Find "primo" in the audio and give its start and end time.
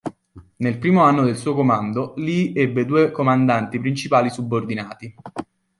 0.79-1.03